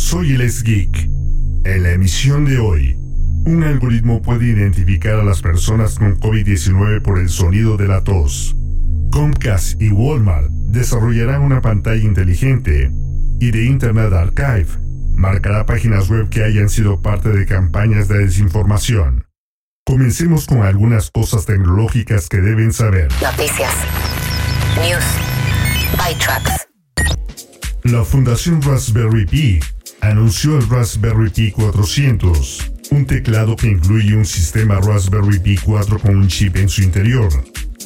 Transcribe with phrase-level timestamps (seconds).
[0.00, 1.10] Soy el Geek.
[1.64, 2.96] En la emisión de hoy,
[3.44, 8.56] un algoritmo puede identificar a las personas con COVID-19 por el sonido de la tos.
[9.12, 12.90] Comcast y Walmart desarrollarán una pantalla inteligente
[13.40, 14.68] y de Internet Archive
[15.14, 19.26] marcará páginas web que hayan sido parte de campañas de desinformación.
[19.84, 23.12] Comencemos con algunas cosas tecnológicas que deben saber.
[23.22, 23.74] Noticias.
[24.76, 25.04] News.
[25.92, 26.66] ByTrax.
[27.84, 29.60] La Fundación Raspberry Pi
[30.00, 36.16] anunció el Raspberry Pi 400, un teclado que incluye un sistema Raspberry Pi 4 con
[36.16, 37.28] un chip en su interior.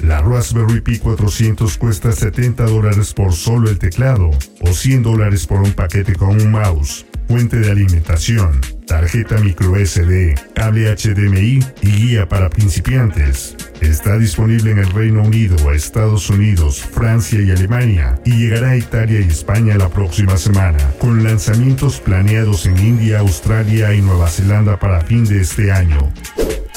[0.03, 4.31] La Raspberry Pi 400 cuesta 70 dólares por solo el teclado
[4.65, 10.35] o 100 dólares por un paquete con un mouse, fuente de alimentación, tarjeta micro SD,
[10.55, 13.57] cable HDMI y guía para principiantes.
[13.81, 19.21] Está disponible en el Reino Unido, Estados Unidos, Francia y Alemania y llegará a Italia
[19.21, 25.01] y España la próxima semana, con lanzamientos planeados en India, Australia y Nueva Zelanda para
[25.03, 26.13] fin de este año.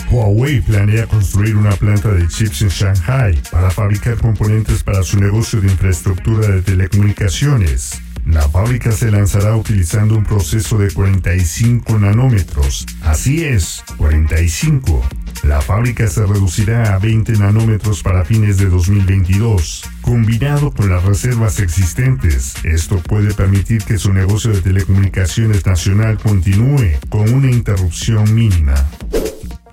[0.09, 5.59] Huawei planea construir una planta de chips en Shanghai para fabricar componentes para su negocio
[5.59, 7.77] de infraestructura de telecomunicaciones.
[8.25, 12.86] La fábrica se lanzará utilizando un proceso de 45 nanómetros.
[13.03, 15.02] Así es, 45.
[15.44, 19.83] La fábrica se reducirá a 20 nanómetros para fines de 2022.
[20.02, 27.00] Combinado con las reservas existentes, esto puede permitir que su negocio de telecomunicaciones nacional continúe
[27.09, 28.75] con una interrupción mínima.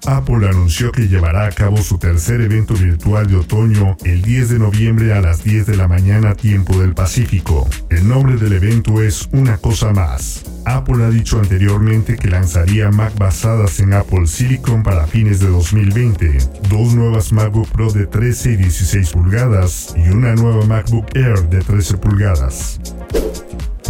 [0.06, 4.59] Apple anunció que llevará a cabo su tercer evento virtual de otoño el 10 de
[4.59, 7.69] noviembre a las 10 de la mañana tiempo del Pacífico.
[7.88, 10.44] El nombre del evento es Una cosa más.
[10.66, 16.38] Apple ha dicho anteriormente que lanzaría Mac basadas en Apple Silicon para fines de 2020,
[16.69, 21.60] dos nuevas MacBook Pro de 13 y 16 pulgadas y una nueva MacBook Air de
[21.60, 22.81] 13 pulgadas.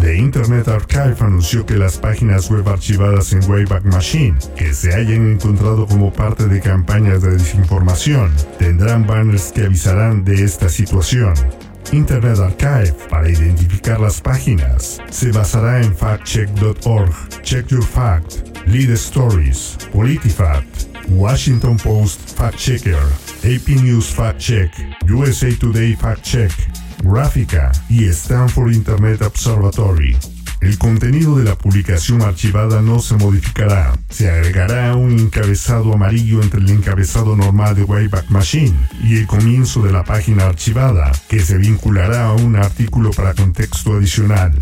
[0.01, 5.33] The Internet Archive anunció que las páginas web archivadas en Wayback Machine, que se hayan
[5.33, 11.35] encontrado como parte de campañas de desinformación, tendrán banners que avisarán de esta situación.
[11.93, 19.79] Internet Archive, para identificar las páginas, se basará en factcheck.org, Check Your Fact, Lead Stories,
[19.93, 22.99] PolitiFact, Washington Post Fact Checker,
[23.45, 24.71] AP News Fact Check,
[25.09, 26.51] USA Today Fact Check,
[27.05, 30.17] Gráfica y Stanford Internet Observatory.
[30.61, 33.93] El contenido de la publicación archivada no se modificará.
[34.09, 39.83] Se agregará un encabezado amarillo entre el encabezado normal de Wayback Machine y el comienzo
[39.83, 44.59] de la página archivada, que se vinculará a un artículo para contexto adicional.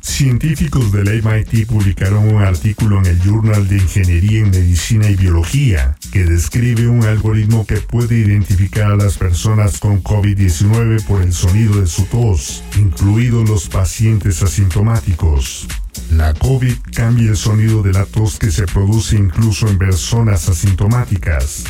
[0.00, 5.96] Científicos del MIT publicaron un artículo en el Journal de Ingeniería en Medicina y Biología
[6.10, 11.80] que describe un algoritmo que puede identificar a las personas con COVID-19 por el sonido
[11.80, 15.68] de su tos, incluidos los pacientes asintomáticos.
[16.10, 21.64] La COVID cambia el sonido de la tos que se produce incluso en personas asintomáticas.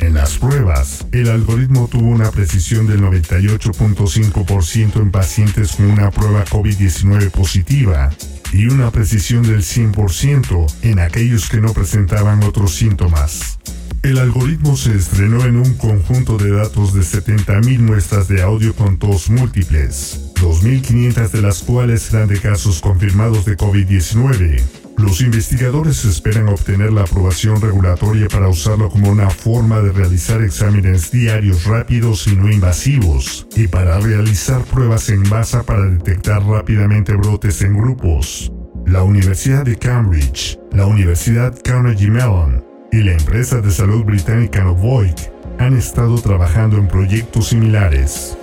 [0.00, 6.44] En las pruebas, el algoritmo tuvo una precisión del 98.5% en pacientes con una prueba
[6.44, 8.10] COVID-19 positiva
[8.52, 13.58] y una precisión del 100% en aquellos que no presentaban otros síntomas.
[14.02, 18.98] El algoritmo se estrenó en un conjunto de datos de 70.000 muestras de audio con
[18.98, 24.85] tos múltiples, 2.500 de las cuales eran de casos confirmados de COVID-19.
[24.98, 31.10] Los investigadores esperan obtener la aprobación regulatoria para usarlo como una forma de realizar exámenes
[31.10, 37.60] diarios rápidos y no invasivos, y para realizar pruebas en masa para detectar rápidamente brotes
[37.60, 38.50] en grupos.
[38.86, 45.30] La Universidad de Cambridge, la Universidad Carnegie Mellon y la empresa de salud británica Novoik
[45.58, 48.38] han estado trabajando en proyectos similares.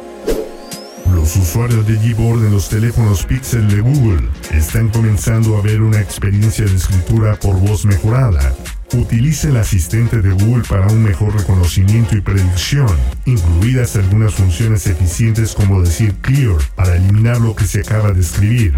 [1.13, 6.01] Los usuarios de Gboard en los teléfonos Pixel de Google están comenzando a ver una
[6.01, 8.53] experiencia de escritura por voz mejorada.
[8.93, 12.89] Utiliza el asistente de Google para un mejor reconocimiento y predicción,
[13.25, 18.73] incluidas algunas funciones eficientes como decir clear para eliminar lo que se acaba de escribir.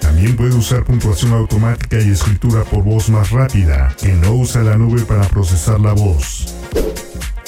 [0.00, 4.76] También puede usar puntuación automática y escritura por voz más rápida, que no usa la
[4.76, 6.54] nube para procesar la voz.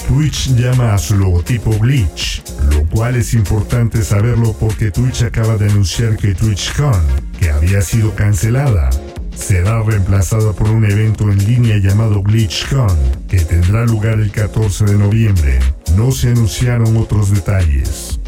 [0.07, 5.71] Twitch llama a su logotipo Glitch, lo cual es importante saberlo porque Twitch acaba de
[5.71, 7.03] anunciar que TwitchCon,
[7.39, 8.91] que había sido cancelada.
[9.35, 12.97] Será reemplazada por un evento en línea llamado GlitchCon,
[13.29, 15.59] que tendrá lugar el 14 de noviembre.
[15.97, 18.21] No se anunciaron otros detalles.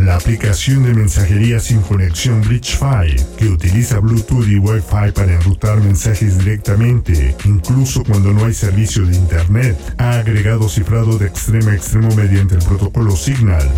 [0.00, 6.38] La aplicación de mensajería sin conexión BridgeFi, que utiliza Bluetooth y Wi-Fi para enrutar mensajes
[6.38, 12.08] directamente, incluso cuando no hay servicio de Internet, ha agregado cifrado de extremo a extremo
[12.16, 13.70] mediante el protocolo Signal.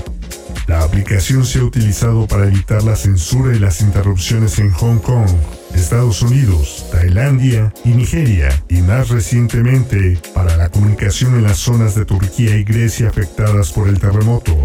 [0.69, 5.29] La aplicación se ha utilizado para evitar la censura y las interrupciones en Hong Kong,
[5.75, 12.05] Estados Unidos, Tailandia y Nigeria, y más recientemente para la comunicación en las zonas de
[12.05, 14.57] Turquía y Grecia afectadas por el terremoto.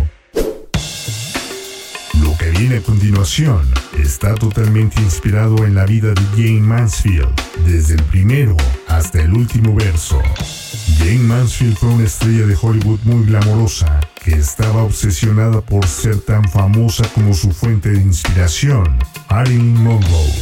[2.57, 3.61] Viene a continuación
[4.01, 7.29] está totalmente inspirado en la vida de Jane Mansfield,
[7.65, 8.57] desde el primero
[8.87, 10.19] hasta el último verso.
[10.97, 16.49] Jane Mansfield fue una estrella de Hollywood muy glamorosa, que estaba obsesionada por ser tan
[16.49, 18.97] famosa como su fuente de inspiración,
[19.29, 20.33] Marilyn Monroe.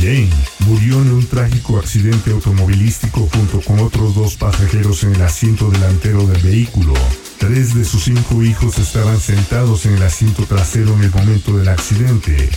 [0.00, 0.30] Jane
[0.66, 6.26] murió en un trágico accidente automovilístico junto con otros dos pasajeros en el asiento delantero
[6.26, 6.94] del vehículo.
[7.42, 11.66] Tres de sus cinco hijos estaban sentados en el asiento trasero en el momento del
[11.66, 12.48] accidente.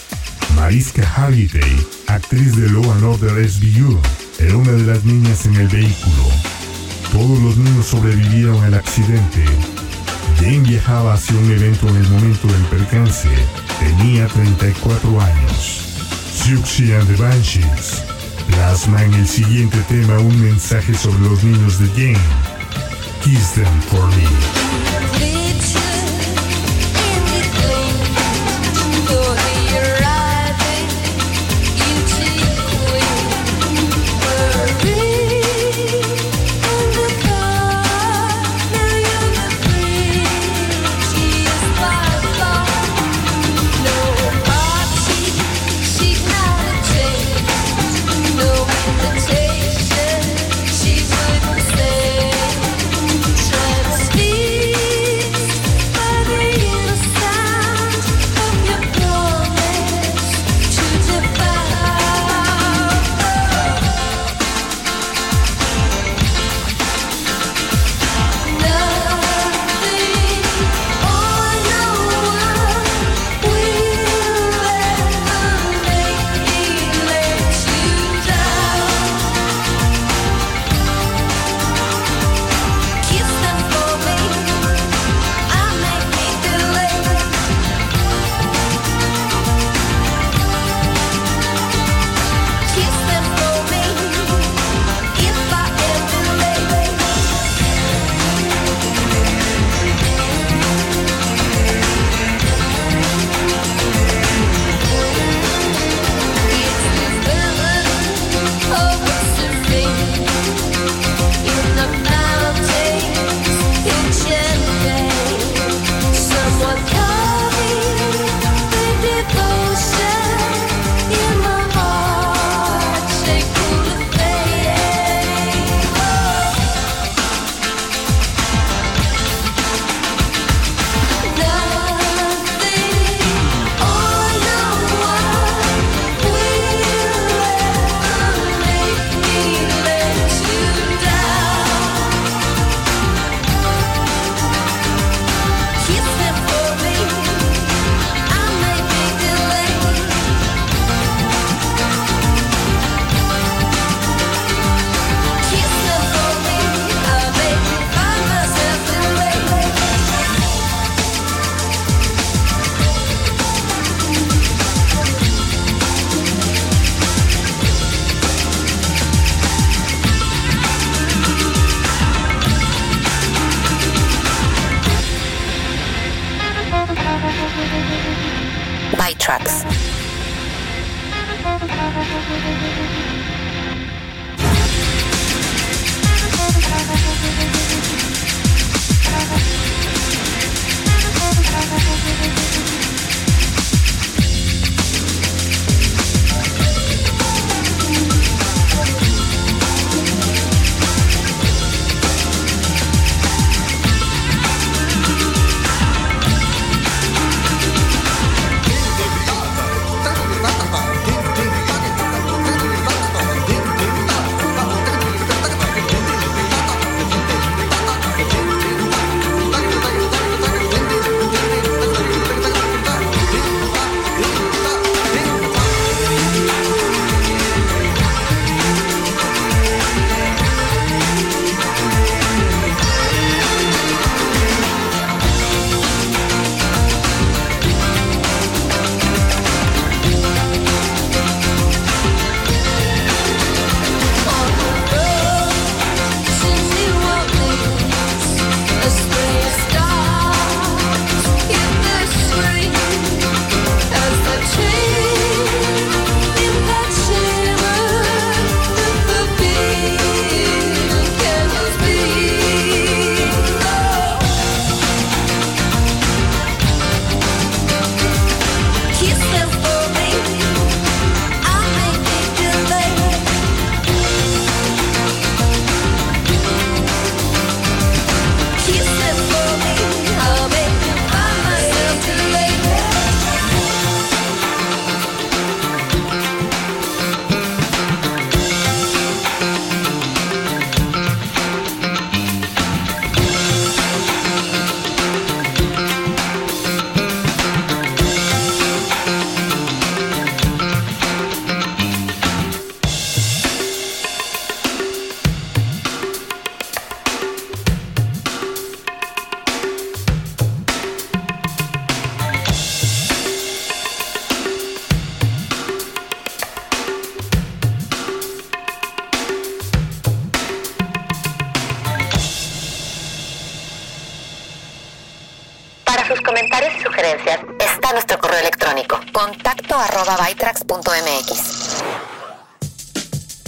[0.56, 4.00] Mariska Hargitay, actriz de Law and Order SVU,
[4.38, 6.30] era una de las niñas en el vehículo.
[7.12, 9.44] Todos los niños sobrevivieron al accidente.
[10.38, 13.30] Jane viajaba hacia un evento en el momento del percance.
[13.80, 15.82] Tenía 34 años.
[16.44, 18.04] Siouxsie and the Banshees
[18.46, 22.45] plasma en el siguiente tema un mensaje sobre los niños de Jane.
[23.26, 25.85] Kiss them for me.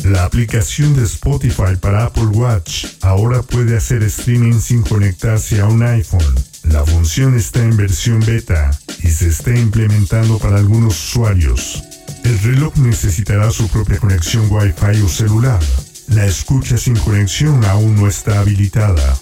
[0.04, 5.84] La aplicación de Spotify para Apple Watch ahora puede hacer streaming sin conectarse a un
[5.84, 6.26] iPhone.
[6.64, 8.72] La función está en versión beta
[9.04, 11.84] y se está implementando para algunos usuarios.
[12.24, 15.60] El reloj necesitará su propia conexión Wi-Fi o celular.
[16.08, 19.20] La escucha sin conexión aún no está habilitada.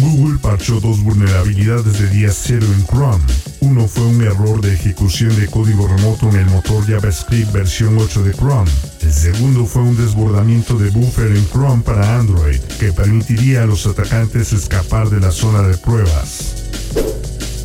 [0.00, 3.24] Google parchó dos vulnerabilidades de día cero en Chrome.
[3.60, 8.22] Uno fue un error de ejecución de código remoto en el motor JavaScript versión 8
[8.22, 8.70] de Chrome.
[9.02, 13.86] El segundo fue un desbordamiento de buffer en Chrome para Android, que permitiría a los
[13.86, 16.54] atacantes escapar de la zona de pruebas.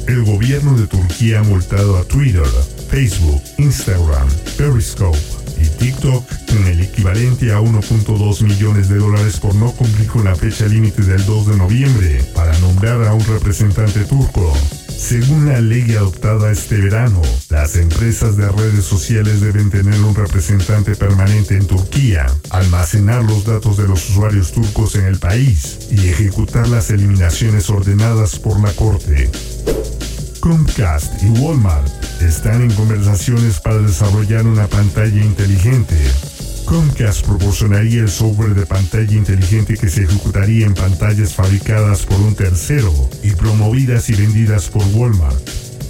[0.08, 2.48] El gobierno de Turquía ha multado a Twitter,
[2.90, 5.18] Facebook, Instagram, Periscope
[5.62, 10.36] y TikTok con el equivalente a 1.2 millones de dólares por no cumplir con la
[10.36, 14.53] fecha límite del 2 de noviembre para nombrar a un representante turco.
[14.88, 20.95] Según la ley adoptada este verano, las empresas de redes sociales deben tener un representante
[20.95, 26.67] permanente en Turquía, almacenar los datos de los usuarios turcos en el país y ejecutar
[26.67, 29.29] las eliminaciones ordenadas por la Corte.
[30.39, 35.96] Comcast y Walmart están en conversaciones para desarrollar una pantalla inteligente.
[36.65, 42.36] Comcast proporcionaría el software de pantalla inteligente que se ejecutaría en pantallas fabricadas por un
[42.36, 45.38] tercero y promovidas y vendidas por Walmart.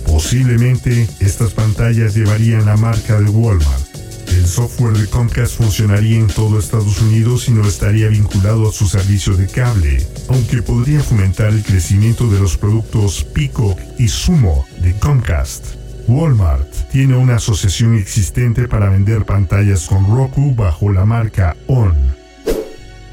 [0.05, 3.93] Posiblemente estas pantallas llevarían la marca de Walmart.
[4.27, 8.87] El software de Comcast funcionaría en todo Estados Unidos y no estaría vinculado a su
[8.87, 14.93] servicio de cable, aunque podría fomentar el crecimiento de los productos Pico y Sumo de
[14.93, 15.82] Comcast.
[16.07, 21.95] Walmart tiene una asociación existente para vender pantallas con Roku bajo la marca ON.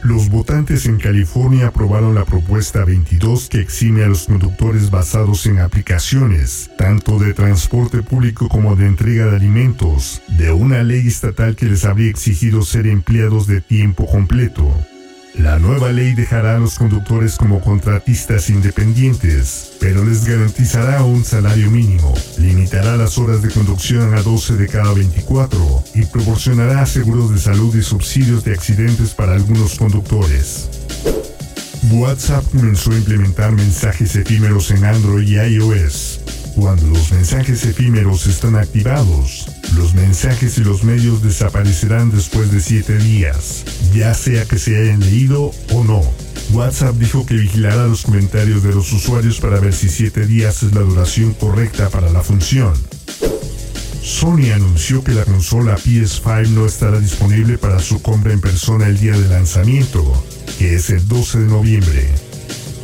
[0.03, 5.59] Los votantes en California aprobaron la propuesta 22 que exime a los conductores basados en
[5.59, 11.67] aplicaciones, tanto de transporte público como de entrega de alimentos, de una ley estatal que
[11.67, 14.75] les habría exigido ser empleados de tiempo completo.
[15.35, 21.71] La nueva ley dejará a los conductores como contratistas independientes, pero les garantizará un salario
[21.71, 27.39] mínimo, limitará las horas de conducción a 12 de cada 24 y proporcionará seguros de
[27.39, 30.69] salud y subsidios de accidentes para algunos conductores.
[31.93, 36.21] WhatsApp comenzó a implementar mensajes efímeros en Android y iOS.
[36.57, 39.47] Cuando los mensajes efímeros están activados,
[39.77, 45.01] los mensajes y los medios desaparecerán después de 7 días, ya sea que se hayan
[45.01, 46.03] leído o no.
[46.53, 50.75] WhatsApp dijo que vigilará los comentarios de los usuarios para ver si 7 días es
[50.75, 52.73] la duración correcta para la función.
[54.03, 58.99] Sony anunció que la consola PS5 no estará disponible para su compra en persona el
[58.99, 60.25] día de lanzamiento,
[60.59, 62.09] que es el 12 de noviembre.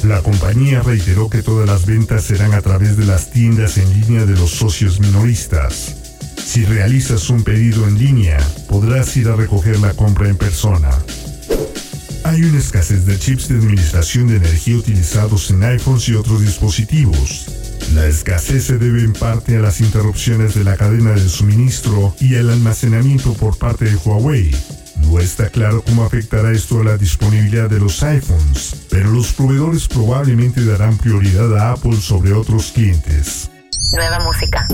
[0.04, 4.26] La compañía reiteró que todas las ventas serán a través de las tiendas en línea
[4.26, 6.05] de los socios minoristas.
[6.46, 8.38] Si realizas un pedido en línea,
[8.68, 10.90] podrás ir a recoger la compra en persona.
[12.22, 17.46] Hay una escasez de chips de administración de energía utilizados en iPhones y otros dispositivos.
[17.94, 22.36] La escasez se debe en parte a las interrupciones de la cadena de suministro y
[22.36, 24.54] al almacenamiento por parte de Huawei.
[25.02, 29.88] No está claro cómo afectará esto a la disponibilidad de los iPhones, pero los proveedores
[29.88, 33.50] probablemente darán prioridad a Apple sobre otros clientes.
[33.92, 34.66] Nueva música.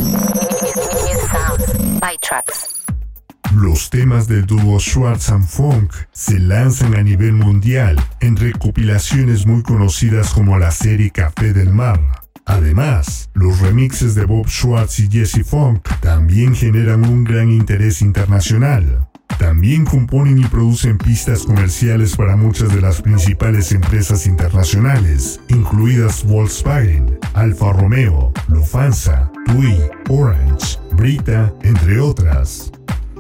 [3.55, 9.63] Los temas del dúo Schwartz and Funk se lanzan a nivel mundial en recopilaciones muy
[9.63, 12.01] conocidas como la serie Café del Mar.
[12.45, 19.09] Además, los remixes de Bob Schwartz y Jesse Funk también generan un gran interés internacional.
[19.39, 27.19] También componen y producen pistas comerciales para muchas de las principales empresas internacionales, incluidas Volkswagen,
[27.35, 29.77] Alfa Romeo, Lufthansa, TUI,
[30.09, 32.73] Orange, Brita, entre otras.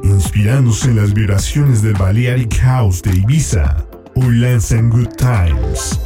[0.02, 6.00] Inspirándose en las vibraciones del Balearic House de Ibiza, hoy lanzan Good Times,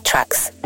[0.00, 0.61] Tracks.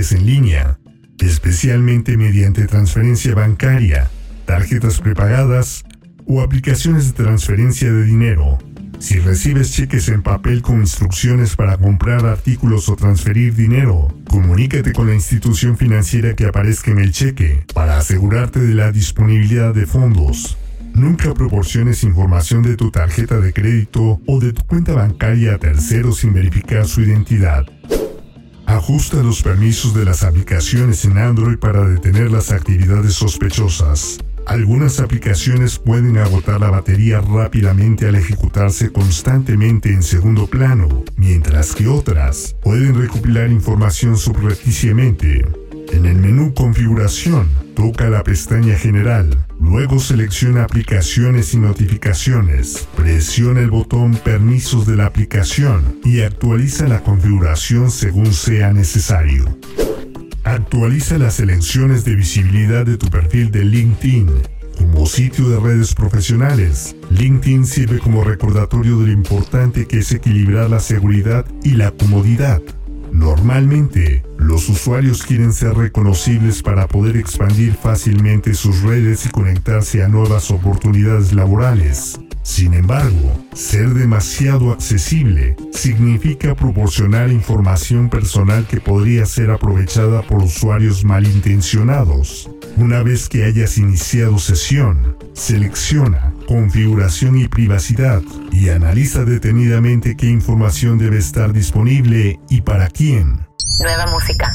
[0.00, 0.78] En línea,
[1.18, 4.10] especialmente mediante transferencia bancaria,
[4.46, 5.84] tarjetas prepagadas
[6.26, 8.58] o aplicaciones de transferencia de dinero.
[8.98, 15.06] Si recibes cheques en papel con instrucciones para comprar artículos o transferir dinero, comunícate con
[15.06, 20.58] la institución financiera que aparezca en el cheque para asegurarte de la disponibilidad de fondos.
[20.94, 26.18] Nunca proporciones información de tu tarjeta de crédito o de tu cuenta bancaria a terceros
[26.18, 27.66] sin verificar su identidad.
[28.70, 34.20] Ajusta los permisos de las aplicaciones en Android para detener las actividades sospechosas.
[34.46, 41.88] Algunas aplicaciones pueden agotar la batería rápidamente al ejecutarse constantemente en segundo plano, mientras que
[41.88, 45.44] otras pueden recopilar información subrepticiamente.
[45.92, 53.70] En el menú Configuración, toca la pestaña General, luego selecciona Aplicaciones y Notificaciones, presiona el
[53.70, 59.58] botón Permisos de la aplicación y actualiza la configuración según sea necesario.
[60.44, 64.30] Actualiza las selecciones de visibilidad de tu perfil de LinkedIn.
[64.78, 70.70] Como sitio de redes profesionales, LinkedIn sirve como recordatorio de lo importante que es equilibrar
[70.70, 72.62] la seguridad y la comodidad.
[73.12, 80.08] Normalmente, los usuarios quieren ser reconocibles para poder expandir fácilmente sus redes y conectarse a
[80.08, 82.20] nuevas oportunidades laborales.
[82.42, 91.04] Sin embargo, ser demasiado accesible significa proporcionar información personal que podría ser aprovechada por usuarios
[91.04, 92.50] malintencionados.
[92.76, 100.98] Una vez que hayas iniciado sesión, selecciona configuración y privacidad y analiza detenidamente qué información
[100.98, 103.46] debe estar disponible y para quién.
[103.80, 104.52] Nueva música.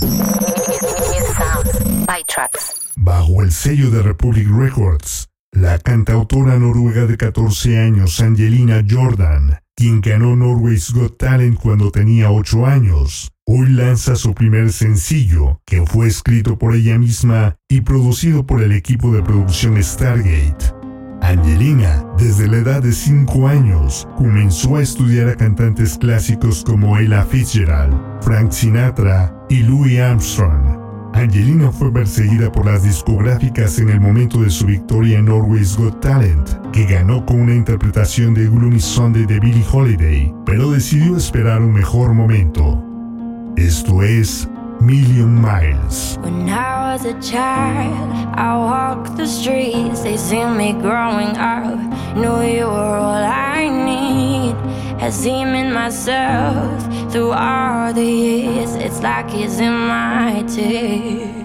[2.97, 10.01] Bajo el sello de Republic Records, la cantautora noruega de 14 años Angelina Jordan, quien
[10.01, 16.07] ganó Norway's Got Talent cuando tenía 8 años, hoy lanza su primer sencillo, que fue
[16.07, 20.84] escrito por ella misma y producido por el equipo de producción Stargate.
[21.25, 27.23] Angelina, desde la edad de 5 años, comenzó a estudiar a cantantes clásicos como Ella
[27.23, 30.85] Fitzgerald, Frank Sinatra y Louis Armstrong,
[31.15, 36.01] Angelina fue perseguida por las discográficas en el momento de su victoria en Norway's Got
[36.01, 41.61] Talent, que ganó con una interpretación de Gloomy Sunday de Billie Holiday, pero decidió esperar
[41.61, 42.83] un mejor momento.
[43.55, 44.49] Esto es
[44.81, 46.17] Million Miles.
[46.19, 51.77] When I was a child, I walked the streets, they seen me growing up,
[52.15, 54.55] knew you were all I need.
[54.99, 58.75] Has seen in myself through all the years.
[58.75, 61.44] It's like he's in my tears.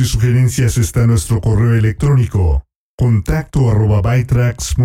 [0.00, 4.76] Y sugerencias está nuestro correo electrónico contacto arroba bytrax.mx.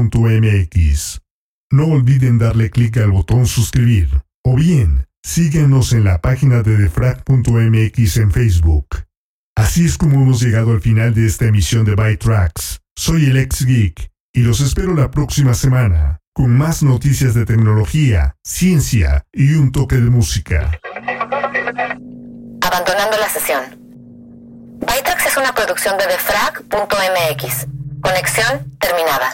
[1.72, 8.18] No olviden darle clic al botón suscribir o bien síguenos en la página de defrag.mx
[8.18, 8.88] en Facebook.
[9.58, 12.82] Así es como hemos llegado al final de esta emisión de Bytrax.
[12.98, 18.36] Soy el ex geek y los espero la próxima semana con más noticias de tecnología,
[18.44, 20.80] ciencia y un toque de música.
[22.62, 23.85] Abandonando la sesión.
[24.80, 27.68] Bytrax es una producción de defrag.mx.
[28.02, 29.34] Conexión terminada.